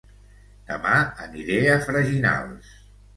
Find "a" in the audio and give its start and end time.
1.73-1.75